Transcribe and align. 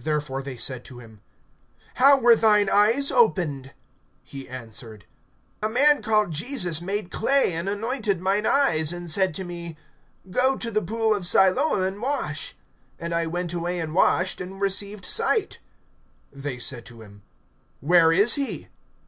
(10)Therefore 0.00 0.44
they 0.44 0.56
said 0.56 0.84
to 0.84 1.00
him: 1.00 1.20
How 1.96 2.20
were 2.20 2.36
thine 2.36 2.70
eyes 2.70 3.10
opened? 3.10 3.74
(11)He 4.24 4.48
answered: 4.48 5.04
A 5.64 5.68
man 5.68 6.00
called 6.00 6.30
Jesus 6.30 6.80
made 6.80 7.10
clay, 7.10 7.52
and 7.52 7.68
anointed 7.68 8.20
mine 8.22 8.46
eyes, 8.46 8.92
and 8.92 9.10
said 9.10 9.34
to 9.34 9.42
me: 9.42 9.76
Go 10.30 10.54
to 10.56 10.70
the 10.70 10.80
pool 10.80 11.12
of 11.12 11.26
Siloam, 11.26 11.82
and 11.82 12.00
wash. 12.00 12.54
And 13.00 13.12
I 13.12 13.26
went 13.26 13.52
away 13.52 13.80
and 13.80 13.94
washed, 13.94 14.40
and 14.40 14.60
received 14.60 15.04
sight. 15.04 15.58
(12)They 16.32 16.62
said 16.62 16.86
to 16.86 17.02
him: 17.02 17.24
Where 17.80 18.12
is 18.12 18.36
he? 18.36 18.68